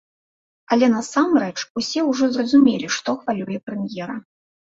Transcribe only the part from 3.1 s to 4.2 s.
хвалюе прэм'ера.